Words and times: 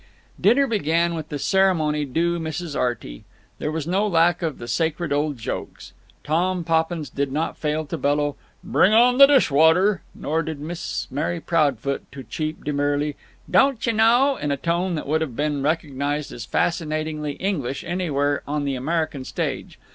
Dinner 0.41 0.65
began 0.65 1.13
with 1.13 1.29
the 1.29 1.37
ceremony 1.37 2.05
due 2.05 2.39
Mrs. 2.39 2.75
Arty. 2.75 3.23
There 3.59 3.71
was 3.71 3.85
no 3.85 4.07
lack 4.07 4.41
of 4.41 4.57
the 4.57 4.67
sacred 4.67 5.13
old 5.13 5.37
jokes. 5.37 5.93
Tom 6.23 6.63
Poppins 6.63 7.07
did 7.07 7.31
not 7.31 7.55
fail 7.55 7.85
to 7.85 7.99
bellow 7.99 8.35
"Bring 8.63 8.93
on 8.93 9.19
the 9.19 9.27
dish 9.27 9.51
water," 9.51 10.01
nor 10.15 10.41
Miss 10.41 11.05
Mary 11.11 11.39
Proudfoot 11.39 12.11
to 12.13 12.23
cheep 12.23 12.63
demurely 12.63 13.15
"Don't 13.47 13.85
y' 13.85 13.91
knaow" 13.91 14.37
in 14.37 14.49
a 14.49 14.57
tone 14.57 14.95
which 14.97 15.05
would 15.05 15.21
have 15.21 15.35
been 15.35 15.61
recognized 15.61 16.31
as 16.31 16.45
fascinatingly 16.45 17.33
English 17.33 17.83
anywhere 17.83 18.41
on 18.47 18.65
the 18.65 18.73
American 18.73 19.23
stage. 19.23 19.77